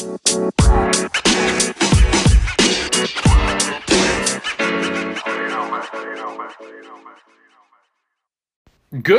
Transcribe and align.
Good 0.00 0.12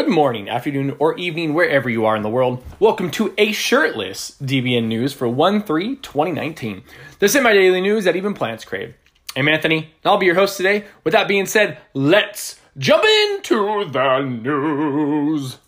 morning, 0.07 0.49
afternoon, 0.49 0.95
or 0.97 1.15
evening, 1.19 1.53
wherever 1.53 1.87
you 1.87 2.05
are 2.05 2.15
in 2.15 2.23
the 2.23 2.29
world. 2.29 2.63
Welcome 2.79 3.11
to 3.11 3.31
a 3.37 3.51
shirtless 3.51 4.35
DBN 4.41 4.85
News 4.85 5.13
for 5.13 5.27
1 5.27 5.61
3 5.61 5.97
2019. 5.97 6.83
The 7.19 7.29
semi 7.29 7.53
daily 7.53 7.81
news 7.81 8.05
that 8.05 8.15
even 8.15 8.33
plants 8.33 8.65
crave. 8.65 8.95
I'm 9.35 9.47
Anthony, 9.47 9.77
and 9.77 10.05
I'll 10.05 10.17
be 10.17 10.25
your 10.25 10.33
host 10.33 10.57
today. 10.57 10.85
With 11.03 11.11
that 11.11 11.27
being 11.27 11.45
said, 11.45 11.77
let's 11.93 12.59
jump 12.79 13.03
into 13.05 13.85
the 13.91 14.21
news. 14.21 15.59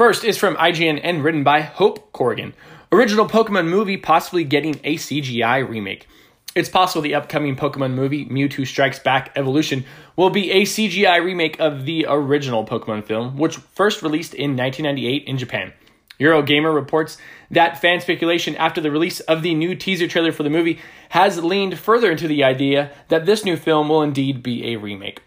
First 0.00 0.24
is 0.24 0.38
from 0.38 0.56
IGN 0.56 0.98
and 1.02 1.22
written 1.22 1.44
by 1.44 1.60
Hope 1.60 2.10
Corrigan. 2.12 2.54
Original 2.92 3.28
Pokemon 3.28 3.68
movie 3.68 3.96
possibly 3.96 4.42
getting 4.42 4.80
a 4.82 4.96
CGI 4.96 5.68
remake. 5.68 6.08
It's 6.56 6.68
possible 6.68 7.02
the 7.02 7.14
upcoming 7.14 7.54
Pokemon 7.54 7.94
movie, 7.94 8.26
Mewtwo 8.26 8.66
Strikes 8.66 8.98
Back 8.98 9.30
Evolution, 9.36 9.84
will 10.16 10.30
be 10.30 10.50
a 10.50 10.62
CGI 10.62 11.24
remake 11.24 11.60
of 11.60 11.84
the 11.84 12.06
original 12.08 12.66
Pokemon 12.66 13.04
film, 13.04 13.36
which 13.36 13.58
first 13.58 14.02
released 14.02 14.34
in 14.34 14.56
1998 14.56 15.22
in 15.28 15.38
Japan. 15.38 15.72
Eurogamer 16.18 16.74
reports 16.74 17.16
that 17.52 17.80
fan 17.80 18.00
speculation 18.00 18.56
after 18.56 18.80
the 18.80 18.90
release 18.90 19.20
of 19.20 19.42
the 19.42 19.54
new 19.54 19.76
teaser 19.76 20.08
trailer 20.08 20.32
for 20.32 20.42
the 20.42 20.50
movie 20.50 20.80
has 21.10 21.44
leaned 21.44 21.78
further 21.78 22.10
into 22.10 22.26
the 22.26 22.42
idea 22.42 22.90
that 23.06 23.24
this 23.24 23.44
new 23.44 23.56
film 23.56 23.88
will 23.88 24.02
indeed 24.02 24.42
be 24.42 24.72
a 24.72 24.76
remake. 24.76 25.22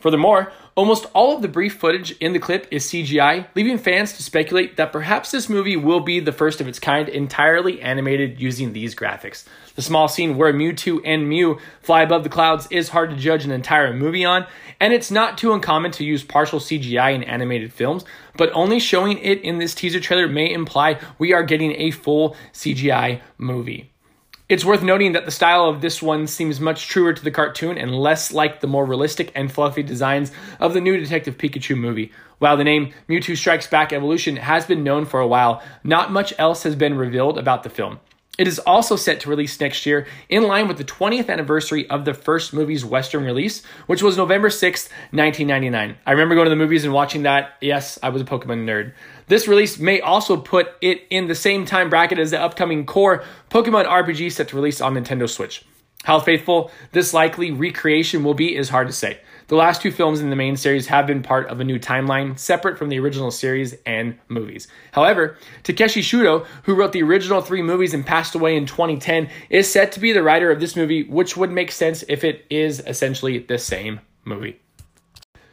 Furthermore, 0.00 0.52
almost 0.76 1.06
all 1.12 1.34
of 1.34 1.42
the 1.42 1.48
brief 1.48 1.74
footage 1.74 2.12
in 2.18 2.32
the 2.32 2.38
clip 2.38 2.68
is 2.70 2.86
CGI, 2.86 3.48
leaving 3.56 3.78
fans 3.78 4.12
to 4.12 4.22
speculate 4.22 4.76
that 4.76 4.92
perhaps 4.92 5.32
this 5.32 5.48
movie 5.48 5.76
will 5.76 6.00
be 6.00 6.20
the 6.20 6.32
first 6.32 6.60
of 6.60 6.68
its 6.68 6.78
kind 6.78 7.08
entirely 7.08 7.80
animated 7.80 8.40
using 8.40 8.72
these 8.72 8.94
graphics. 8.94 9.44
The 9.74 9.82
small 9.82 10.06
scene 10.06 10.36
where 10.36 10.52
Mewtwo 10.52 11.00
and 11.04 11.28
Mew 11.28 11.58
fly 11.82 12.02
above 12.02 12.22
the 12.22 12.28
clouds 12.28 12.68
is 12.70 12.90
hard 12.90 13.10
to 13.10 13.16
judge 13.16 13.44
an 13.44 13.50
entire 13.50 13.92
movie 13.92 14.24
on, 14.24 14.46
and 14.80 14.92
it's 14.92 15.10
not 15.10 15.36
too 15.36 15.52
uncommon 15.52 15.90
to 15.92 16.04
use 16.04 16.22
partial 16.22 16.60
CGI 16.60 17.14
in 17.14 17.24
animated 17.24 17.72
films, 17.72 18.04
but 18.36 18.52
only 18.52 18.78
showing 18.78 19.18
it 19.18 19.40
in 19.42 19.58
this 19.58 19.74
teaser 19.74 20.00
trailer 20.00 20.28
may 20.28 20.52
imply 20.52 21.00
we 21.18 21.32
are 21.32 21.42
getting 21.42 21.72
a 21.72 21.90
full 21.90 22.36
CGI 22.52 23.20
movie. 23.36 23.90
It's 24.48 24.64
worth 24.64 24.82
noting 24.82 25.12
that 25.12 25.26
the 25.26 25.30
style 25.30 25.66
of 25.66 25.82
this 25.82 26.00
one 26.00 26.26
seems 26.26 26.58
much 26.58 26.88
truer 26.88 27.12
to 27.12 27.22
the 27.22 27.30
cartoon 27.30 27.76
and 27.76 27.94
less 27.94 28.32
like 28.32 28.62
the 28.62 28.66
more 28.66 28.86
realistic 28.86 29.30
and 29.34 29.52
fluffy 29.52 29.82
designs 29.82 30.32
of 30.58 30.72
the 30.72 30.80
new 30.80 30.96
Detective 30.96 31.36
Pikachu 31.36 31.76
movie. 31.76 32.12
While 32.38 32.56
the 32.56 32.64
name 32.64 32.94
Mewtwo 33.10 33.36
Strikes 33.36 33.66
Back 33.66 33.92
Evolution 33.92 34.36
has 34.36 34.64
been 34.64 34.82
known 34.82 35.04
for 35.04 35.20
a 35.20 35.26
while, 35.26 35.62
not 35.84 36.12
much 36.12 36.32
else 36.38 36.62
has 36.62 36.76
been 36.76 36.96
revealed 36.96 37.36
about 37.36 37.62
the 37.62 37.68
film. 37.68 38.00
It 38.38 38.46
is 38.46 38.60
also 38.60 38.94
set 38.94 39.18
to 39.20 39.30
release 39.30 39.60
next 39.60 39.84
year 39.84 40.06
in 40.28 40.44
line 40.44 40.68
with 40.68 40.78
the 40.78 40.84
20th 40.84 41.28
anniversary 41.28 41.90
of 41.90 42.04
the 42.04 42.14
first 42.14 42.54
movie's 42.54 42.84
Western 42.84 43.24
release, 43.24 43.64
which 43.86 44.00
was 44.00 44.16
November 44.16 44.48
6th, 44.48 44.88
1999. 45.10 45.96
I 46.06 46.10
remember 46.12 46.36
going 46.36 46.46
to 46.46 46.50
the 46.50 46.54
movies 46.54 46.84
and 46.84 46.92
watching 46.92 47.24
that. 47.24 47.54
Yes, 47.60 47.98
I 48.00 48.10
was 48.10 48.22
a 48.22 48.24
Pokemon 48.24 48.64
nerd. 48.64 48.92
This 49.26 49.48
release 49.48 49.80
may 49.80 50.00
also 50.00 50.36
put 50.36 50.68
it 50.80 51.02
in 51.10 51.26
the 51.26 51.34
same 51.34 51.66
time 51.66 51.90
bracket 51.90 52.20
as 52.20 52.30
the 52.30 52.40
upcoming 52.40 52.86
core 52.86 53.24
Pokemon 53.50 53.86
RPG 53.86 54.30
set 54.30 54.46
to 54.48 54.56
release 54.56 54.80
on 54.80 54.94
Nintendo 54.94 55.28
Switch. 55.28 55.64
How 56.04 56.20
faithful 56.20 56.70
this 56.92 57.12
likely 57.12 57.50
recreation 57.50 58.22
will 58.22 58.34
be 58.34 58.54
is 58.54 58.68
hard 58.68 58.86
to 58.86 58.92
say. 58.92 59.18
The 59.48 59.56
last 59.56 59.80
two 59.80 59.90
films 59.90 60.20
in 60.20 60.28
the 60.28 60.36
main 60.36 60.58
series 60.58 60.88
have 60.88 61.06
been 61.06 61.22
part 61.22 61.48
of 61.48 61.58
a 61.58 61.64
new 61.64 61.78
timeline, 61.78 62.38
separate 62.38 62.76
from 62.76 62.90
the 62.90 62.98
original 62.98 63.30
series 63.30 63.74
and 63.86 64.18
movies. 64.28 64.68
However, 64.92 65.38
Takeshi 65.62 66.02
Shudo, 66.02 66.44
who 66.64 66.74
wrote 66.74 66.92
the 66.92 67.02
original 67.02 67.40
three 67.40 67.62
movies 67.62 67.94
and 67.94 68.04
passed 68.04 68.34
away 68.34 68.58
in 68.58 68.66
2010, 68.66 69.30
is 69.48 69.72
set 69.72 69.92
to 69.92 70.00
be 70.00 70.12
the 70.12 70.22
writer 70.22 70.50
of 70.50 70.60
this 70.60 70.76
movie, 70.76 71.04
which 71.04 71.34
would 71.34 71.50
make 71.50 71.72
sense 71.72 72.04
if 72.08 72.24
it 72.24 72.44
is 72.50 72.80
essentially 72.80 73.38
the 73.38 73.56
same 73.56 74.00
movie. 74.26 74.60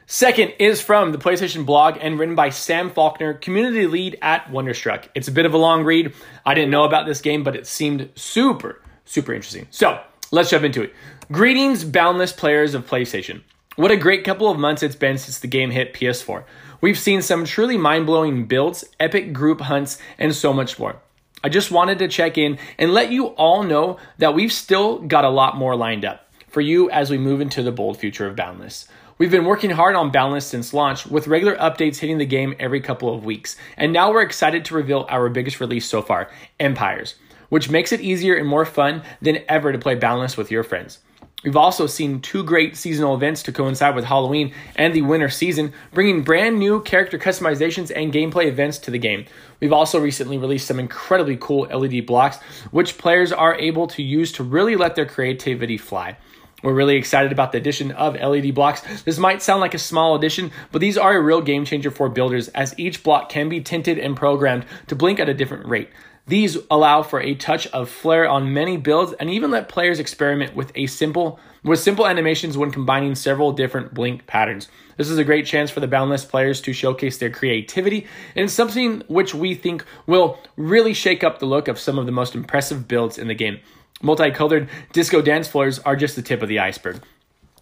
Second 0.08 0.54
is 0.60 0.82
from 0.82 1.14
the 1.14 1.18
PlayStation 1.18 1.66
blog 1.66 1.98
and 2.02 2.20
written 2.20 2.36
by 2.36 2.50
Sam 2.50 2.90
Faulkner, 2.90 3.34
community 3.36 3.88
lead 3.88 4.18
at 4.22 4.52
Wonderstruck. 4.52 5.08
It's 5.16 5.30
a 5.30 5.32
bit 5.32 5.46
of 5.46 5.54
a 5.54 5.58
long 5.58 5.86
read. 5.86 6.14
I 6.46 6.54
didn't 6.54 6.70
know 6.70 6.84
about 6.84 7.06
this 7.06 7.22
game, 7.22 7.46
but 7.46 7.56
it 7.56 7.66
seemed 7.66 8.10
super, 8.16 8.82
super 9.06 9.34
interesting. 9.34 9.68
So 9.72 10.02
let's 10.32 10.50
jump 10.50 10.66
into 10.66 10.84
it. 10.84 10.94
Greetings, 11.32 11.86
boundless 11.86 12.34
players 12.34 12.74
of 12.74 12.86
PlayStation. 12.86 13.42
What 13.78 13.92
a 13.92 13.98
great 13.98 14.24
couple 14.24 14.50
of 14.50 14.58
months 14.58 14.84
it's 14.84 14.96
been 14.96 15.18
since 15.18 15.40
the 15.40 15.48
game 15.48 15.72
hit 15.72 15.94
PS4. 15.94 16.46
We've 16.80 16.98
seen 16.98 17.22
some 17.22 17.44
truly 17.44 17.76
mind 17.76 18.06
blowing 18.06 18.46
builds, 18.46 18.86
epic 19.02 19.34
group 19.34 19.60
hunts, 19.60 19.98
and 20.18 20.34
so 20.34 20.54
much 20.54 20.80
more. 20.80 20.96
I 21.44 21.50
just 21.50 21.72
wanted 21.72 22.00
to 22.00 22.08
check 22.08 22.38
in 22.38 22.58
and 22.80 22.94
let 22.94 23.12
you 23.12 23.28
all 23.36 23.64
know 23.64 23.98
that 24.18 24.34
we've 24.34 24.54
still 24.54 25.00
got 25.00 25.26
a 25.26 25.30
lot 25.30 25.58
more 25.58 25.76
lined 25.76 26.06
up 26.06 26.26
for 26.48 26.62
you 26.62 26.90
as 26.90 27.10
we 27.10 27.18
move 27.18 27.42
into 27.42 27.64
the 27.64 27.74
bold 27.74 27.98
future 27.98 28.26
of 28.26 28.38
Boundless. 28.38 28.88
We've 29.18 29.30
been 29.30 29.44
working 29.44 29.72
hard 29.72 29.98
on 29.98 30.10
Boundless 30.10 30.48
since 30.48 30.74
launch, 30.74 31.06
with 31.06 31.28
regular 31.28 31.58
updates 31.58 31.98
hitting 31.98 32.18
the 32.18 32.26
game 32.26 32.56
every 32.58 32.80
couple 32.80 33.14
of 33.14 33.26
weeks, 33.26 33.58
and 33.76 33.92
now 33.92 34.10
we're 34.10 34.22
excited 34.22 34.64
to 34.66 34.76
reveal 34.76 35.06
our 35.10 35.28
biggest 35.28 35.60
release 35.60 35.86
so 35.86 36.02
far 36.02 36.30
Empires, 36.62 37.16
which 37.50 37.70
makes 37.70 37.92
it 37.92 38.00
easier 38.00 38.36
and 38.36 38.48
more 38.48 38.66
fun 38.66 39.04
than 39.22 39.44
ever 39.50 39.74
to 39.74 39.78
play 39.78 39.96
Boundless 39.96 40.38
with 40.38 40.50
your 40.50 40.64
friends. 40.64 41.00
We've 41.46 41.56
also 41.56 41.86
seen 41.86 42.22
two 42.22 42.44
great 42.44 42.76
seasonal 42.76 43.14
events 43.14 43.44
to 43.44 43.52
coincide 43.52 43.94
with 43.94 44.06
Halloween 44.06 44.52
and 44.76 44.96
the 44.96 45.04
winter 45.04 45.30
season, 45.30 45.74
bringing 45.94 46.24
brand 46.24 46.58
new 46.58 46.82
character 46.82 47.20
customizations 47.20 47.92
and 47.96 48.12
gameplay 48.12 48.48
events 48.48 48.80
to 48.80 48.92
the 48.92 48.98
game. 48.98 49.26
We've 49.60 49.72
also 49.72 50.00
recently 50.00 50.40
released 50.40 50.66
some 50.68 50.80
incredibly 50.80 51.38
cool 51.40 51.68
LED 51.68 52.08
blocks, 52.08 52.38
which 52.72 52.98
players 52.98 53.32
are 53.32 53.54
able 53.60 53.86
to 53.90 54.02
use 54.02 54.32
to 54.34 54.44
really 54.44 54.76
let 54.76 54.96
their 54.96 55.06
creativity 55.06 55.78
fly. 55.78 56.18
We're 56.64 56.74
really 56.74 56.96
excited 56.96 57.32
about 57.32 57.52
the 57.52 57.60
addition 57.60 57.92
of 57.92 58.16
LED 58.16 58.56
blocks. 58.56 58.82
This 59.04 59.20
might 59.20 59.44
sound 59.44 59.62
like 59.62 59.76
a 59.76 59.80
small 59.80 60.16
addition, 60.16 60.50
but 60.72 60.82
these 60.82 60.98
are 60.98 61.16
a 61.16 61.22
real 61.22 61.42
game 61.42 61.64
changer 61.64 61.92
for 61.92 62.10
builders 62.10 62.48
as 62.50 62.74
each 62.80 63.04
block 63.04 63.30
can 63.30 63.50
be 63.50 63.62
tinted 63.62 64.00
and 64.00 64.18
programmed 64.18 64.66
to 64.88 64.96
blink 64.96 65.20
at 65.20 65.30
a 65.30 65.34
different 65.36 65.68
rate. 65.68 65.90
These 66.28 66.58
allow 66.72 67.04
for 67.04 67.22
a 67.22 67.36
touch 67.36 67.68
of 67.68 67.88
flair 67.88 68.28
on 68.28 68.52
many 68.52 68.78
builds 68.78 69.14
and 69.14 69.30
even 69.30 69.52
let 69.52 69.70
players 69.70 70.00
experiment 70.00 70.56
with 70.56 70.72
a 70.74 70.88
simple 70.88 71.40
with 71.64 71.80
simple 71.80 72.08
animations 72.08 72.58
when 72.58 72.72
combining 72.72 73.14
several 73.14 73.52
different 73.52 73.94
blink 73.94 74.26
patterns. 74.26 74.68
This 74.98 75.10
is 75.10 75.20
a 75.20 75.24
great 75.24 75.46
chance 75.46 75.70
for 75.70 75.82
the 75.82 75.88
boundless 75.88 76.26
players 76.26 76.62
to 76.62 76.74
showcase 76.74 77.20
their 77.20 77.30
creativity 77.30 78.08
and 78.36 78.50
something 78.50 79.04
which 79.08 79.36
we 79.36 79.54
think 79.54 79.86
will 80.08 80.40
really 80.58 80.94
shake 80.94 81.24
up 81.24 81.38
the 81.38 81.46
look 81.46 81.68
of 81.68 81.80
some 81.80 82.00
of 82.00 82.08
the 82.08 82.12
most 82.12 82.34
impressive 82.34 82.88
builds 82.88 83.20
in 83.20 83.28
the 83.28 83.36
game. 83.36 83.60
Multicolored 84.02 84.68
disco 84.94 85.22
dance 85.22 85.48
floors 85.48 85.78
are 85.80 85.96
just 85.96 86.16
the 86.16 86.22
tip 86.24 86.42
of 86.42 86.50
the 86.50 86.60
iceberg. 86.60 87.02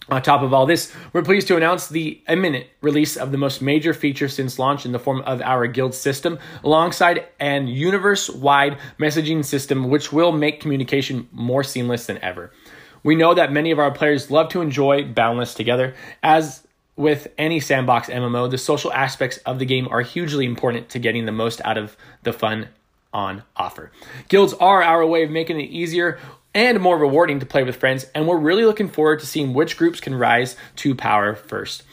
On 0.10 0.22
top 0.22 0.42
of 0.42 0.54
all 0.54 0.66
this, 0.66 0.94
we're 1.14 1.24
pleased 1.24 1.48
to 1.48 1.56
announce 1.56 1.88
the 1.88 2.22
imminent 2.28 2.68
release 2.82 3.16
of 3.16 3.32
the 3.32 3.38
most 3.38 3.62
major 3.62 3.94
feature 3.94 4.28
since 4.28 4.60
launch 4.60 4.86
in 4.86 4.92
the 4.92 5.00
form 5.00 5.22
of 5.22 5.42
our 5.42 5.66
guild 5.66 5.94
system, 5.94 6.40
alongside 6.64 7.26
an 7.40 7.68
universe 7.68 8.30
wide 8.30 8.78
messaging 9.00 9.46
system 9.46 9.90
which 9.90 10.12
will 10.12 10.32
make 10.32 10.60
communication 10.60 11.28
more 11.32 11.64
seamless 11.64 12.06
than 12.06 12.18
ever. 12.18 12.52
We 13.04 13.16
know 13.16 13.34
that 13.34 13.52
many 13.52 13.72
of 13.72 13.80
our 13.80 13.92
players 13.92 14.30
love 14.30 14.50
to 14.50 14.62
enjoy 14.62 15.06
Boundless 15.06 15.54
together. 15.54 15.96
As 16.22 16.66
with 16.96 17.28
any 17.38 17.60
sandbox 17.60 18.10
MMO, 18.10 18.50
the 18.50 18.58
social 18.58 18.92
aspects 18.94 19.38
of 19.40 19.60
the 19.60 19.66
game 19.66 19.88
are 19.90 20.02
hugely 20.02 20.46
important 20.46 20.90
to 20.90 21.00
getting 21.00 21.26
the 21.26 21.32
most 21.32 21.62
out 21.66 21.78
of 21.78 21.98
the 22.24 22.34
fun 22.34 22.68
on 23.14 23.44
offer. 23.56 23.92
Guilds 24.28 24.54
are 24.56 24.82
our 24.82 25.06
way 25.06 25.24
of 25.24 25.30
making 25.30 25.60
it 25.60 25.70
easier 25.70 26.20
and 26.54 26.80
more 26.80 26.98
rewarding 26.98 27.40
to 27.40 27.46
play 27.46 27.64
with 27.64 27.76
friends, 27.76 28.06
and 28.14 28.28
we're 28.28 28.38
really 28.38 28.66
looking 28.66 28.90
forward 28.90 29.20
to 29.20 29.26
seeing 29.26 29.54
which 29.54 29.78
groups 29.78 30.00
can 30.00 30.16
rise 30.16 30.56
to 30.78 30.96
power 30.96 31.36
first. 31.36 31.84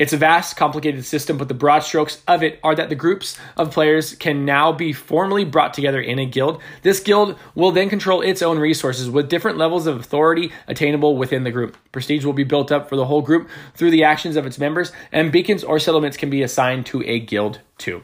It's 0.00 0.14
a 0.14 0.16
vast, 0.16 0.56
complicated 0.56 1.04
system, 1.04 1.36
but 1.36 1.48
the 1.48 1.54
broad 1.54 1.80
strokes 1.80 2.22
of 2.26 2.42
it 2.42 2.58
are 2.64 2.74
that 2.74 2.88
the 2.88 2.94
groups 2.94 3.38
of 3.58 3.70
players 3.70 4.14
can 4.14 4.46
now 4.46 4.72
be 4.72 4.94
formally 4.94 5.44
brought 5.44 5.74
together 5.74 6.00
in 6.00 6.18
a 6.18 6.24
guild. 6.24 6.62
This 6.80 7.00
guild 7.00 7.38
will 7.54 7.70
then 7.70 7.90
control 7.90 8.22
its 8.22 8.40
own 8.40 8.58
resources 8.58 9.10
with 9.10 9.28
different 9.28 9.58
levels 9.58 9.86
of 9.86 10.00
authority 10.00 10.52
attainable 10.66 11.18
within 11.18 11.44
the 11.44 11.50
group. 11.50 11.76
Prestige 11.92 12.24
will 12.24 12.32
be 12.32 12.44
built 12.44 12.72
up 12.72 12.88
for 12.88 12.96
the 12.96 13.04
whole 13.04 13.20
group 13.20 13.50
through 13.74 13.90
the 13.90 14.04
actions 14.04 14.36
of 14.36 14.46
its 14.46 14.58
members, 14.58 14.90
and 15.12 15.30
beacons 15.30 15.62
or 15.62 15.78
settlements 15.78 16.16
can 16.16 16.30
be 16.30 16.42
assigned 16.42 16.86
to 16.86 17.02
a 17.02 17.20
guild 17.20 17.60
too. 17.76 18.02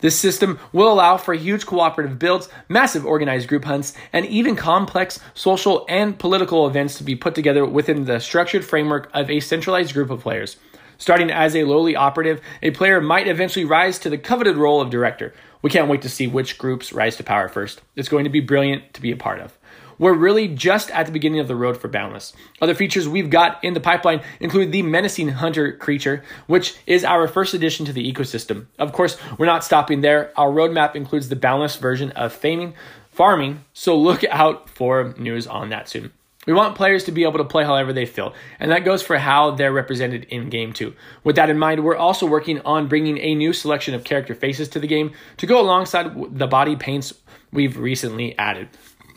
This 0.00 0.18
system 0.18 0.58
will 0.72 0.92
allow 0.92 1.16
for 1.16 1.34
huge 1.34 1.66
cooperative 1.66 2.18
builds, 2.18 2.48
massive 2.68 3.06
organized 3.06 3.48
group 3.48 3.64
hunts, 3.64 3.94
and 4.12 4.26
even 4.26 4.56
complex 4.56 5.20
social 5.34 5.86
and 5.88 6.18
political 6.18 6.66
events 6.66 6.98
to 6.98 7.04
be 7.04 7.16
put 7.16 7.34
together 7.34 7.64
within 7.64 8.04
the 8.04 8.20
structured 8.20 8.64
framework 8.64 9.10
of 9.14 9.30
a 9.30 9.40
centralized 9.40 9.94
group 9.94 10.10
of 10.10 10.20
players. 10.20 10.56
Starting 10.98 11.30
as 11.30 11.56
a 11.56 11.64
lowly 11.64 11.96
operative, 11.96 12.40
a 12.62 12.70
player 12.70 13.00
might 13.00 13.28
eventually 13.28 13.64
rise 13.64 13.98
to 13.98 14.10
the 14.10 14.18
coveted 14.18 14.56
role 14.56 14.80
of 14.80 14.90
director. 14.90 15.34
We 15.62 15.70
can't 15.70 15.88
wait 15.88 16.02
to 16.02 16.08
see 16.08 16.26
which 16.26 16.58
groups 16.58 16.92
rise 16.92 17.16
to 17.16 17.24
power 17.24 17.48
first. 17.48 17.80
It's 17.96 18.08
going 18.08 18.24
to 18.24 18.30
be 18.30 18.40
brilliant 18.40 18.94
to 18.94 19.00
be 19.00 19.10
a 19.10 19.16
part 19.16 19.40
of 19.40 19.58
we're 19.98 20.14
really 20.14 20.48
just 20.48 20.90
at 20.90 21.06
the 21.06 21.12
beginning 21.12 21.40
of 21.40 21.48
the 21.48 21.56
road 21.56 21.76
for 21.76 21.88
Boundless. 21.88 22.32
Other 22.60 22.74
features 22.74 23.08
we've 23.08 23.30
got 23.30 23.62
in 23.62 23.74
the 23.74 23.80
pipeline 23.80 24.22
include 24.40 24.72
the 24.72 24.82
Menacing 24.82 25.28
Hunter 25.30 25.72
creature, 25.72 26.24
which 26.46 26.76
is 26.86 27.04
our 27.04 27.28
first 27.28 27.54
addition 27.54 27.86
to 27.86 27.92
the 27.92 28.12
ecosystem. 28.12 28.66
Of 28.78 28.92
course, 28.92 29.16
we're 29.38 29.46
not 29.46 29.64
stopping 29.64 30.00
there. 30.00 30.32
Our 30.36 30.50
roadmap 30.50 30.94
includes 30.94 31.28
the 31.28 31.36
Boundless 31.36 31.76
version 31.76 32.10
of 32.12 32.38
Faming, 32.38 32.74
farming, 33.10 33.64
so 33.72 33.96
look 33.96 34.24
out 34.24 34.68
for 34.68 35.14
news 35.16 35.46
on 35.46 35.70
that 35.70 35.88
soon. 35.88 36.12
We 36.46 36.52
want 36.52 36.76
players 36.76 37.04
to 37.04 37.12
be 37.12 37.22
able 37.22 37.38
to 37.38 37.44
play 37.44 37.64
however 37.64 37.92
they 37.92 38.04
feel, 38.04 38.34
and 38.60 38.70
that 38.70 38.84
goes 38.84 39.02
for 39.02 39.16
how 39.16 39.52
they're 39.52 39.72
represented 39.72 40.24
in 40.24 40.50
game 40.50 40.74
too. 40.74 40.94
With 41.22 41.36
that 41.36 41.48
in 41.48 41.58
mind, 41.58 41.82
we're 41.82 41.96
also 41.96 42.26
working 42.26 42.60
on 42.62 42.86
bringing 42.86 43.16
a 43.18 43.34
new 43.34 43.54
selection 43.54 43.94
of 43.94 44.04
character 44.04 44.34
faces 44.34 44.68
to 44.70 44.78
the 44.78 44.86
game 44.86 45.12
to 45.38 45.46
go 45.46 45.58
alongside 45.60 46.38
the 46.38 46.46
body 46.46 46.76
paints 46.76 47.14
we've 47.50 47.78
recently 47.78 48.36
added. 48.38 48.68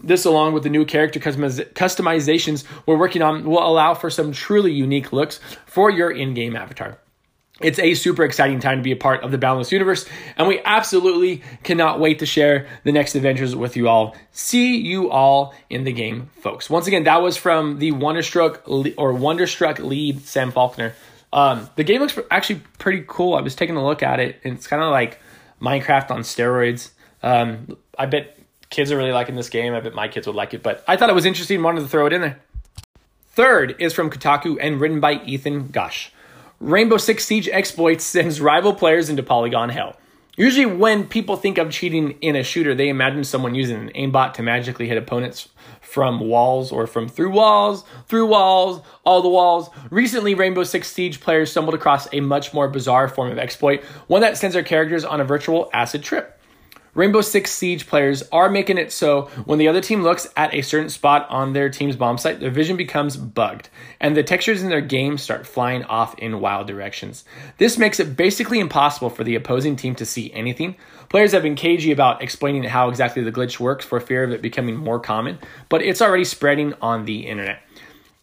This, 0.03 0.25
along 0.25 0.53
with 0.53 0.63
the 0.63 0.69
new 0.69 0.85
character 0.85 1.19
customizations 1.19 2.63
we're 2.85 2.97
working 2.97 3.21
on, 3.21 3.43
will 3.45 3.65
allow 3.65 3.93
for 3.93 4.09
some 4.09 4.31
truly 4.31 4.71
unique 4.71 5.11
looks 5.11 5.39
for 5.65 5.89
your 5.89 6.11
in 6.11 6.33
game 6.33 6.55
avatar. 6.55 6.99
It's 7.59 7.79
a 7.79 7.95
super 7.95 8.23
exciting 8.23 8.59
time 8.59 8.77
to 8.77 8.83
be 8.83 8.91
a 8.91 8.95
part 8.95 9.23
of 9.23 9.31
the 9.31 9.39
Boundless 9.39 9.71
Universe, 9.71 10.05
and 10.37 10.47
we 10.47 10.61
absolutely 10.63 11.41
cannot 11.63 11.99
wait 11.99 12.19
to 12.19 12.27
share 12.27 12.67
the 12.83 12.91
next 12.91 13.15
adventures 13.15 13.55
with 13.55 13.75
you 13.75 13.89
all. 13.89 14.15
See 14.31 14.77
you 14.77 15.09
all 15.09 15.55
in 15.67 15.83
the 15.83 15.91
game, 15.91 16.29
folks. 16.41 16.69
Once 16.69 16.85
again, 16.85 17.05
that 17.05 17.23
was 17.23 17.35
from 17.35 17.79
the 17.79 17.93
Wonderstruck 17.93 18.61
or 18.67 19.13
Wonderstruck 19.13 19.79
lead 19.79 20.21
Sam 20.21 20.51
Faulkner. 20.51 20.93
Um, 21.33 21.67
the 21.75 21.83
game 21.83 21.99
looks 21.99 22.17
actually 22.29 22.61
pretty 22.77 23.03
cool. 23.07 23.33
I 23.33 23.41
was 23.41 23.55
taking 23.55 23.75
a 23.75 23.83
look 23.83 24.03
at 24.03 24.19
it, 24.19 24.39
and 24.43 24.55
it's 24.55 24.67
kind 24.67 24.83
of 24.83 24.91
like 24.91 25.19
Minecraft 25.59 26.11
on 26.11 26.21
steroids. 26.21 26.91
Um, 27.23 27.75
I 27.97 28.05
bet 28.05 28.36
kids 28.69 28.91
are 28.91 28.97
really 28.97 29.11
liking 29.11 29.35
this 29.35 29.49
game. 29.49 29.73
I 29.73 29.79
bet 29.79 29.93
my 29.93 30.07
kids 30.07 30.27
would 30.27 30.35
like 30.35 30.53
it, 30.53 30.63
but 30.63 30.83
I 30.87 30.97
thought 30.97 31.09
it 31.09 31.15
was 31.15 31.25
interesting. 31.25 31.61
Wanted 31.61 31.81
to 31.81 31.87
throw 31.87 32.05
it 32.05 32.13
in 32.13 32.21
there. 32.21 32.39
Third 33.31 33.75
is 33.79 33.93
from 33.93 34.09
Kotaku 34.09 34.57
and 34.59 34.81
written 34.81 34.99
by 34.99 35.23
Ethan 35.23 35.67
Gach. 35.67 36.11
Rainbow 36.59 36.97
Six 36.97 37.23
Siege 37.25 37.47
exploits 37.49 38.03
sends 38.03 38.41
rival 38.41 38.73
players 38.73 39.09
into 39.09 39.21
Polygon 39.21 39.69
hell. 39.69 39.95
Usually, 40.35 40.65
when 40.67 41.07
people 41.07 41.35
think 41.35 41.57
of 41.57 41.71
cheating 41.71 42.11
in 42.21 42.35
a 42.35 42.43
shooter, 42.43 42.75
they 42.75 42.89
imagine 42.89 43.23
someone 43.23 43.55
using 43.55 43.77
an 43.77 43.91
aimbot 43.95 44.33
to 44.33 44.43
magically 44.43 44.87
hit 44.87 44.97
opponents 44.97 45.49
from 45.81 46.19
walls 46.19 46.71
or 46.71 46.85
from 46.85 47.07
through 47.07 47.31
walls, 47.31 47.83
through 48.07 48.27
walls, 48.27 48.81
all 49.03 49.23
the 49.23 49.29
walls. 49.29 49.69
Recently, 49.89 50.35
Rainbow 50.35 50.63
Six 50.63 50.91
Siege 50.91 51.19
players 51.21 51.49
stumbled 51.49 51.73
across 51.73 52.07
a 52.13 52.19
much 52.19 52.53
more 52.53 52.67
bizarre 52.67 53.07
form 53.07 53.31
of 53.31 53.39
exploit, 53.39 53.83
one 54.05 54.21
that 54.21 54.37
sends 54.37 54.53
their 54.53 54.63
characters 54.63 55.03
on 55.03 55.21
a 55.21 55.23
virtual 55.23 55.71
acid 55.73 56.03
trip. 56.03 56.36
Rainbow 56.97 57.21
Six 57.21 57.51
Siege 57.51 57.85
players 57.85 58.23
are 58.31 58.49
making 58.49 58.79
it 58.79 58.91
so 58.91 59.25
when 59.45 59.59
the 59.59 59.67
other 59.67 59.81
team 59.81 60.01
looks 60.01 60.27
at 60.35 60.51
a 60.55 60.63
certain 60.63 60.89
spot 60.89 61.27
on 61.29 61.53
their 61.53 61.69
team's 61.69 61.95
bomb 61.95 62.17
site, 62.17 62.39
their 62.39 62.49
vision 62.49 62.75
becomes 62.75 63.15
bugged, 63.15 63.69
and 63.99 64.17
the 64.17 64.23
textures 64.23 64.63
in 64.63 64.69
their 64.69 64.81
game 64.81 65.19
start 65.19 65.45
flying 65.45 65.83
off 65.83 66.17
in 66.17 66.39
wild 66.39 66.65
directions. 66.65 67.23
This 67.59 67.77
makes 67.77 67.99
it 67.99 68.17
basically 68.17 68.59
impossible 68.59 69.11
for 69.11 69.23
the 69.23 69.35
opposing 69.35 69.75
team 69.75 69.93
to 69.93 70.07
see 70.07 70.33
anything. 70.33 70.75
Players 71.09 71.33
have 71.33 71.43
been 71.43 71.53
cagey 71.53 71.91
about 71.91 72.23
explaining 72.23 72.63
how 72.63 72.89
exactly 72.89 73.21
the 73.21 73.31
glitch 73.31 73.59
works 73.59 73.85
for 73.85 73.99
fear 73.99 74.23
of 74.23 74.31
it 74.31 74.41
becoming 74.41 74.75
more 74.75 74.99
common, 74.99 75.37
but 75.69 75.83
it's 75.83 76.01
already 76.01 76.25
spreading 76.25 76.73
on 76.81 77.05
the 77.05 77.27
internet. 77.27 77.61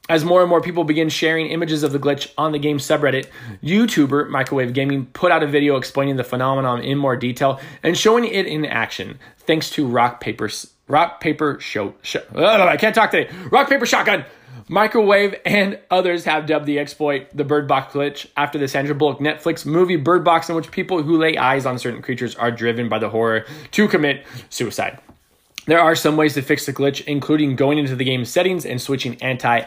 As 0.07 0.23
more 0.23 0.43
and 0.43 0.51
more 0.51 0.61
people 0.61 0.85
begin 0.85 1.09
sharing 1.09 1.47
images 1.47 1.83
of 1.83 1.93
the 1.93 1.99
glitch 1.99 2.31
on 2.37 2.53
the 2.53 2.59
game 2.59 2.77
subreddit, 2.77 3.27
YouTuber 3.63 4.29
Microwave 4.29 4.75
Gaming 4.75 5.07
put 5.07 5.33
out 5.33 5.43
a 5.43 5.47
video 5.47 5.77
explaining 5.77 6.17
the 6.17 6.25
phenomenon 6.25 6.83
in 6.83 6.99
more 6.99 7.17
detail 7.17 7.59
and 7.83 7.97
showing 7.97 8.27
it 8.27 8.45
in 8.45 8.67
action, 8.67 9.19
thanks 9.39 9.71
to 9.71 9.87
Rock 9.87 10.21
Paper 10.21 10.51
Rock 10.89 11.21
Paper 11.23 11.59
Show. 11.59 11.95
show 12.03 12.23
I 12.35 12.77
can't 12.77 12.95
talk 12.95 13.13
today. 13.13 13.35
Rock 13.51 13.71
Paper 13.71 13.87
Shotgun. 13.87 14.27
Microwave 14.69 15.37
and 15.47 15.79
others 15.91 16.25
have 16.25 16.45
dubbed 16.47 16.67
the 16.67 16.79
exploit 16.79 17.27
the 17.35 17.45
Bird 17.45 17.67
Box 17.67 17.95
glitch 17.95 18.27
after 18.37 18.59
the 18.59 18.69
Sandra 18.69 18.95
Bullock 18.95 19.21
Netflix 19.21 19.65
movie 19.65 19.97
Bird 19.97 20.23
Box, 20.23 20.51
in 20.51 20.55
which 20.55 20.71
people 20.71 21.03
who 21.03 21.17
lay 21.17 21.39
eyes 21.39 21.65
on 21.65 21.79
certain 21.79 22.03
creatures 22.03 22.35
are 22.37 22.51
driven 22.51 22.91
by 22.91 22.99
the 22.99 23.09
horror 23.09 23.47
to 23.73 23.89
commit 23.89 24.27
suicide. 24.51 24.99
There 25.67 25.81
are 25.81 25.95
some 25.95 26.17
ways 26.17 26.35
to 26.35 26.43
fix 26.43 26.67
the 26.67 26.75
glitch, 26.75 27.05
including 27.07 27.57
going 27.57 27.79
into 27.79 27.97
the 27.97 28.05
game 28.05 28.27
settings 28.27 28.67
and 28.67 28.81
switching 28.81 29.21
anti 29.23 29.65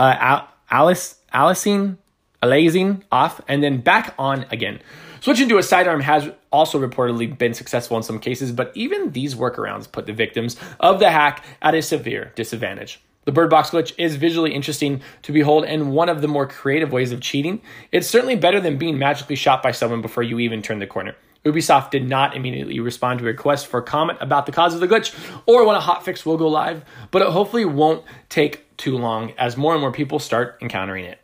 uh, 0.00 0.46
Alice, 0.70 1.16
Alicing, 1.34 1.98
Alazing 2.42 3.02
off, 3.12 3.42
and 3.48 3.62
then 3.62 3.82
back 3.82 4.14
on 4.18 4.46
again. 4.50 4.80
Switching 5.20 5.46
to 5.50 5.58
a 5.58 5.62
sidearm 5.62 6.00
has 6.00 6.30
also 6.50 6.80
reportedly 6.80 7.36
been 7.36 7.52
successful 7.52 7.98
in 7.98 8.02
some 8.02 8.18
cases, 8.18 8.50
but 8.50 8.72
even 8.74 9.12
these 9.12 9.34
workarounds 9.34 9.90
put 9.90 10.06
the 10.06 10.14
victims 10.14 10.56
of 10.80 10.98
the 11.00 11.10
hack 11.10 11.44
at 11.60 11.74
a 11.74 11.82
severe 11.82 12.32
disadvantage. 12.34 13.02
The 13.26 13.32
bird 13.32 13.50
box 13.50 13.68
glitch 13.68 13.92
is 13.98 14.16
visually 14.16 14.54
interesting 14.54 15.02
to 15.22 15.32
behold 15.32 15.66
and 15.66 15.92
one 15.92 16.08
of 16.08 16.22
the 16.22 16.28
more 16.28 16.46
creative 16.46 16.90
ways 16.90 17.12
of 17.12 17.20
cheating. 17.20 17.60
It's 17.92 18.08
certainly 18.08 18.36
better 18.36 18.58
than 18.58 18.78
being 18.78 18.98
magically 18.98 19.36
shot 19.36 19.62
by 19.62 19.72
someone 19.72 20.00
before 20.00 20.22
you 20.22 20.38
even 20.38 20.62
turn 20.62 20.78
the 20.78 20.86
corner. 20.86 21.14
Ubisoft 21.44 21.90
did 21.90 22.08
not 22.08 22.34
immediately 22.34 22.80
respond 22.80 23.18
to 23.18 23.24
a 23.26 23.28
request 23.28 23.66
for 23.66 23.82
comment 23.82 24.18
about 24.22 24.46
the 24.46 24.52
cause 24.52 24.74
of 24.74 24.80
the 24.80 24.88
glitch 24.88 25.14
or 25.46 25.66
when 25.66 25.76
a 25.76 25.80
hotfix 25.80 26.24
will 26.24 26.38
go 26.38 26.48
live, 26.48 26.84
but 27.10 27.20
it 27.20 27.28
hopefully 27.28 27.66
won't 27.66 28.04
take 28.30 28.69
too 28.80 28.96
long 28.96 29.32
as 29.38 29.56
more 29.56 29.74
and 29.74 29.80
more 29.80 29.92
people 29.92 30.18
start 30.18 30.58
encountering 30.62 31.04
it. 31.04 31.20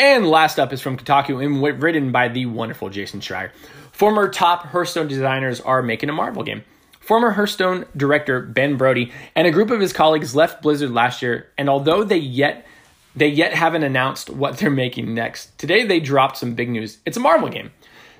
And 0.00 0.26
last 0.26 0.58
up 0.58 0.72
is 0.72 0.80
from 0.80 0.96
Kotaku 0.96 1.44
and 1.44 1.62
written 1.82 2.10
by 2.10 2.28
the 2.28 2.46
wonderful 2.46 2.88
Jason 2.88 3.20
Schreier. 3.20 3.50
Former 3.92 4.28
top 4.28 4.66
Hearthstone 4.66 5.06
designers 5.06 5.60
are 5.60 5.82
making 5.82 6.08
a 6.08 6.12
Marvel 6.12 6.42
game. 6.42 6.64
Former 7.00 7.30
Hearthstone 7.30 7.84
director 7.96 8.40
Ben 8.40 8.76
Brody 8.76 9.12
and 9.36 9.46
a 9.46 9.52
group 9.52 9.70
of 9.70 9.78
his 9.78 9.92
colleagues 9.92 10.34
left 10.34 10.62
Blizzard 10.62 10.90
last 10.90 11.22
year, 11.22 11.50
and 11.58 11.68
although 11.68 12.02
they 12.02 12.16
yet 12.16 12.66
they 13.14 13.28
yet 13.28 13.54
haven't 13.54 13.84
announced 13.84 14.30
what 14.30 14.58
they're 14.58 14.70
making 14.70 15.14
next, 15.14 15.56
today 15.58 15.84
they 15.84 16.00
dropped 16.00 16.38
some 16.38 16.54
big 16.54 16.70
news. 16.70 16.98
It's 17.06 17.16
a 17.16 17.20
Marvel 17.20 17.48
game. 17.48 17.70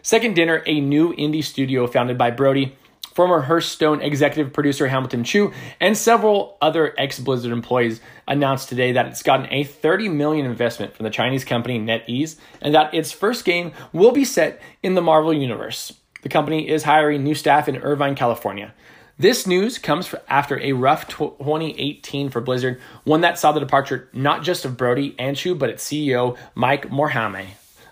Second 0.02 0.36
Dinner, 0.36 0.62
a 0.66 0.80
new 0.80 1.14
indie 1.14 1.42
studio 1.42 1.86
founded 1.86 2.18
by 2.18 2.30
Brody, 2.30 2.76
former 3.14 3.42
Hearthstone 3.42 4.02
executive 4.02 4.52
producer 4.52 4.88
Hamilton 4.88 5.24
Chu, 5.24 5.52
and 5.80 5.96
several 5.96 6.58
other 6.60 6.94
ex 6.98 7.18
Blizzard 7.18 7.52
employees 7.52 8.00
announced 8.26 8.68
today 8.68 8.92
that 8.92 9.06
it's 9.06 9.22
gotten 9.22 9.46
a 9.50 9.64
30 9.64 10.08
million 10.08 10.44
investment 10.44 10.94
from 10.94 11.04
the 11.04 11.10
Chinese 11.10 11.44
company 11.44 11.78
NetEase 11.78 12.36
and 12.60 12.74
that 12.74 12.92
its 12.92 13.12
first 13.12 13.44
game 13.44 13.72
will 13.92 14.12
be 14.12 14.24
set 14.24 14.60
in 14.82 14.94
the 14.94 15.02
Marvel 15.02 15.32
universe. 15.32 15.92
The 16.22 16.28
company 16.28 16.68
is 16.68 16.82
hiring 16.82 17.22
new 17.22 17.34
staff 17.34 17.68
in 17.68 17.76
Irvine, 17.76 18.14
California. 18.14 18.74
This 19.16 19.46
news 19.46 19.78
comes 19.78 20.12
after 20.26 20.58
a 20.58 20.72
rough 20.72 21.06
2018 21.06 22.30
for 22.30 22.40
Blizzard, 22.40 22.80
one 23.04 23.20
that 23.20 23.38
saw 23.38 23.52
the 23.52 23.60
departure 23.60 24.08
not 24.12 24.42
just 24.42 24.64
of 24.64 24.76
Brody 24.76 25.14
and 25.20 25.36
Chu, 25.36 25.54
but 25.54 25.70
its 25.70 25.86
CEO, 25.88 26.36
Mike 26.56 26.90
Morhaime. 26.90 27.46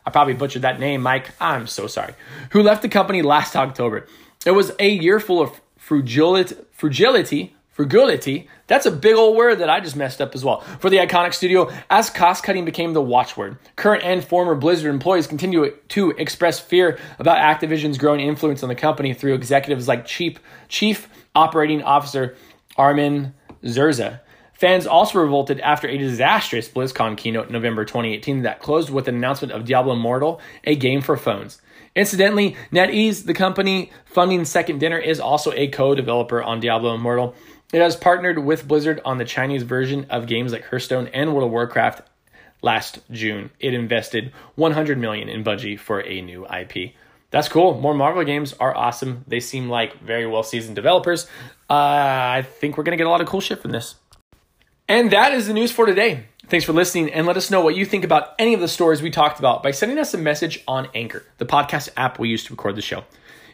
I 0.04 0.10
probably 0.10 0.34
butchered 0.34 0.62
that 0.62 0.80
name, 0.80 1.00
Mike. 1.00 1.30
I'm 1.40 1.69
so 1.69 1.86
sorry. 1.86 2.14
Who 2.50 2.62
left 2.62 2.82
the 2.82 2.88
company 2.88 3.22
last 3.22 3.54
October. 3.54 4.08
It 4.44 4.53
was 4.53 4.73
a 4.79 4.89
year 4.89 5.21
full 5.21 5.41
of 5.41 5.61
frugility, 5.77 6.56
frugility, 6.73 7.55
frugility. 7.71 8.49
That's 8.67 8.87
a 8.87 8.91
big 8.91 9.15
old 9.15 9.37
word 9.37 9.56
that 9.56 9.71
I 9.71 9.81
just 9.81 9.96
messed 9.96 10.20
up 10.20 10.34
as 10.34 10.44
well. 10.44 10.61
For 10.81 10.91
the 10.91 10.99
iconic 10.99 11.34
studio, 11.34 11.70
as 11.91 12.11
cost 12.11 12.44
cutting 12.44 12.65
became 12.65 12.93
the 12.93 13.03
watchword, 13.03 13.58
current 13.77 14.05
and 14.05 14.25
former 14.25 14.55
Blizzard 14.55 14.91
employees 14.93 15.27
continue 15.27 15.70
to 15.89 16.11
express 16.13 16.61
fear 16.61 16.99
about 17.19 17.39
Activision's 17.39 17.99
growing 17.99 18.20
influence 18.20 18.63
on 18.63 18.69
the 18.69 18.75
company 18.75 19.15
through 19.15 19.34
executives 19.34 19.89
like 19.89 20.06
Chief, 20.06 20.39
Chief 20.69 21.08
Operating 21.34 21.82
Officer 21.82 22.37
Armin 22.77 23.34
Zerza. 23.65 24.20
Fans 24.53 24.87
also 24.87 25.20
revolted 25.20 25.58
after 25.61 25.89
a 25.89 25.99
disastrous 25.99 26.69
BlizzCon 26.69 27.17
keynote 27.17 27.46
in 27.46 27.53
November 27.53 27.84
2018 27.84 28.43
that 28.43 28.61
closed 28.61 28.91
with 28.91 29.08
an 29.08 29.17
announcement 29.17 29.53
of 29.53 29.65
Diablo 29.65 29.94
Immortal, 29.94 30.41
a 30.63 30.77
game 30.77 31.01
for 31.01 31.17
phones. 31.17 31.61
Incidentally, 31.94 32.56
NetEase, 32.72 33.25
the 33.25 33.34
company 33.34 33.93
funding 34.06 34.44
Second 34.44 34.79
Dinner, 34.79 34.99
is 34.99 35.20
also 35.20 35.53
a 35.53 35.69
co 35.69 35.94
developer 35.94 36.43
on 36.43 36.61
Diablo 36.61 36.94
Immortal. 36.94 37.34
It 37.72 37.81
has 37.81 37.96
partnered 37.96 38.39
with 38.39 38.67
Blizzard 38.67 39.01
on 39.05 39.19
the 39.19 39.25
Chinese 39.25 39.63
version 39.63 40.06
of 40.08 40.27
games 40.27 40.53
like 40.53 40.65
Hearthstone 40.65 41.08
and 41.08 41.34
World 41.34 41.46
of 41.46 41.53
Warcraft 41.53 42.03
last 42.63 43.01
June. 43.11 43.51
It 43.61 43.75
invested 43.75 44.32
100 44.55 44.99
million 44.99 45.29
in 45.29 45.44
Bungie 45.44 45.79
for 45.79 46.01
a 46.01 46.20
new 46.22 46.46
IP. 46.46 46.94
That's 47.31 47.49
cool. 47.49 47.81
More 47.81 47.94
Marvel 47.94 48.25
games 48.25 48.55
are 48.61 48.77
awesome. 48.77 49.25
They 49.27 49.41
seem 49.41 49.69
like 49.69 50.01
very 50.01 50.27
well 50.27 50.43
seasoned 50.43 50.77
developers. 50.77 51.25
Uh, 51.69 51.75
I 51.75 52.46
think 52.61 52.77
we're 52.77 52.84
going 52.84 52.96
to 52.96 52.99
get 52.99 53.06
a 53.06 53.11
lot 53.11 53.22
of 53.22 53.27
cool 53.27 53.41
shit 53.41 53.61
from 53.61 53.70
this. 53.70 53.96
And 54.89 55.11
that 55.11 55.32
is 55.32 55.46
the 55.46 55.55
news 55.55 55.72
for 55.72 55.87
today. 55.87 56.27
Thanks 56.53 56.67
for 56.67 56.75
listening 56.75 57.11
and 57.15 57.27
let 57.27 57.39
us 57.39 57.51
know 57.51 57.63
what 57.63 57.77
you 57.77 57.87
think 57.87 58.05
about 58.05 58.35
any 58.39 58.53
of 58.53 58.61
the 58.61 58.69
stories 58.69 59.01
we 59.01 59.11
talked 59.11 59.39
about 59.39 59.63
by 59.63 59.71
sending 59.71 59.99
us 59.99 60.13
a 60.13 60.19
message 60.19 60.63
on 60.69 60.87
Anchor, 60.94 61.25
the 61.39 61.47
podcast 61.47 61.89
app 61.97 62.19
we 62.19 62.29
use 62.29 62.44
to 62.44 62.53
record 62.53 62.77
the 62.77 62.82
show. 62.82 63.05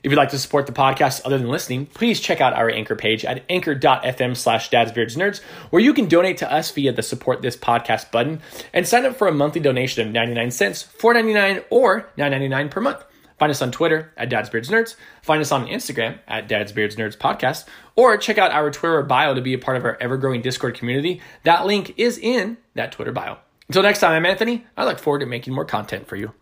If 0.03 0.11
you'd 0.11 0.17
like 0.17 0.31
to 0.31 0.39
support 0.41 0.67
the 0.67 0.73
podcast 0.73 1.21
other 1.25 1.39
than 1.39 1.49
listening, 1.49 1.87
please 1.87 2.19
check 2.19 2.41
out 2.41 2.55
our 2.55 2.69
Anchor 2.69 2.97
page 2.97 3.25
at 3.25 3.45
anchor.fm 3.49 4.37
slash 4.37 4.71
dadsbeardsnerds, 4.71 5.43
where 5.71 5.81
you 5.81 5.95
can 5.95 6.09
donate 6.09 6.39
to 6.39 6.53
us 6.53 6.73
via 6.73 6.91
the 6.91 7.05
support 7.05 7.41
this 7.41 7.57
podcast 7.57 8.11
button 8.11 8.41
and 8.73 8.85
sign 8.85 9.07
up 9.07 9.15
for 9.15 9.29
a 9.29 9.33
monthly 9.33 9.61
donation 9.61 10.05
of 10.05 10.13
99 10.13 10.51
cents, 10.51 10.83
4.99 10.99 11.67
or 11.71 12.09
9.99 12.19 12.69
per 12.69 12.81
month. 12.81 13.05
Find 13.39 13.51
us 13.51 13.63
on 13.63 13.71
Twitter 13.71 14.13
at 14.17 14.29
Dad's 14.29 14.51
Beards 14.51 14.69
Nerds. 14.69 14.97
Find 15.23 15.41
us 15.41 15.53
on 15.53 15.67
Instagram 15.67 16.19
at 16.27 16.49
Dad's 16.49 16.73
Beards 16.73 16.97
Nerds 16.97 17.17
Podcast. 17.17 17.67
Or 17.97 18.17
check 18.17 18.39
out 18.39 18.51
our 18.51 18.71
Twitter 18.71 19.03
bio 19.03 19.35
to 19.35 19.41
be 19.41 19.55
a 19.55 19.59
part 19.59 19.77
of 19.77 19.85
our 19.85 19.97
ever 20.01 20.17
growing 20.17 20.43
Discord 20.43 20.75
community. 20.75 21.21
That 21.45 21.67
link 21.67 21.95
is 21.97 22.19
in 22.19 22.59
that 22.75 22.93
Twitter 22.93 23.13
bio. 23.13 23.39
Until 23.69 23.83
next 23.83 24.01
time, 24.01 24.13
I'm 24.13 24.27
Anthony. 24.27 24.67
I 24.77 24.85
look 24.85 24.99
forward 24.99 25.21
to 25.21 25.27
making 25.27 25.55
more 25.55 25.65
content 25.65 26.09
for 26.09 26.17
you. 26.17 26.33